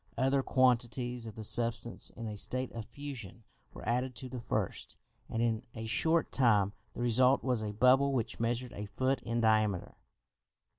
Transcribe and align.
Other 0.17 0.41
quantities 0.41 1.27
of 1.27 1.35
the 1.35 1.43
substance 1.43 2.09
in 2.09 2.25
a 2.25 2.35
state 2.35 2.71
of 2.71 2.85
fusion 2.85 3.43
were 3.71 3.87
added 3.87 4.15
to 4.15 4.29
the 4.29 4.39
first, 4.41 4.95
and 5.29 5.43
in 5.43 5.61
a 5.75 5.85
short 5.85 6.31
time 6.31 6.73
the 6.95 7.01
result 7.01 7.43
was 7.43 7.61
a 7.61 7.71
bubble 7.71 8.11
which 8.11 8.39
measured 8.39 8.73
a 8.73 8.87
foot 8.87 9.21
in 9.21 9.41
diameter. 9.41 9.97